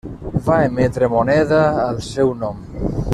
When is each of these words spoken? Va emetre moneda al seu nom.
Va 0.47 0.55
emetre 0.69 1.11
moneda 1.15 1.61
al 1.85 2.03
seu 2.09 2.33
nom. 2.45 2.69